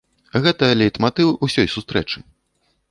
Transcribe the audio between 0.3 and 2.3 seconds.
Гэта лейтматыў усёй сустрэчы.